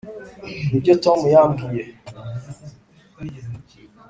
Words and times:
nibyo 0.69 0.93
tom 1.03 1.19
yambwiye. 1.33 1.83